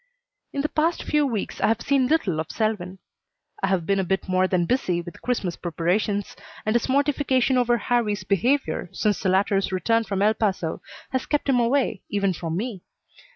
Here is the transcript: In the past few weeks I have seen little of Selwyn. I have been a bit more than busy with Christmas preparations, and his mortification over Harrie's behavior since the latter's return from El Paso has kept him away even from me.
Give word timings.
In 0.51 0.61
the 0.61 0.69
past 0.69 1.03
few 1.03 1.27
weeks 1.27 1.61
I 1.61 1.67
have 1.67 1.83
seen 1.83 2.07
little 2.07 2.39
of 2.39 2.49
Selwyn. 2.49 2.97
I 3.61 3.67
have 3.67 3.85
been 3.85 3.99
a 3.99 4.03
bit 4.03 4.27
more 4.27 4.47
than 4.47 4.65
busy 4.65 4.99
with 4.99 5.21
Christmas 5.21 5.55
preparations, 5.55 6.35
and 6.65 6.73
his 6.73 6.89
mortification 6.89 7.55
over 7.55 7.77
Harrie's 7.77 8.23
behavior 8.23 8.89
since 8.91 9.19
the 9.21 9.29
latter's 9.29 9.71
return 9.71 10.03
from 10.03 10.23
El 10.23 10.33
Paso 10.33 10.81
has 11.11 11.27
kept 11.27 11.49
him 11.49 11.59
away 11.59 12.01
even 12.09 12.33
from 12.33 12.57
me. 12.57 12.81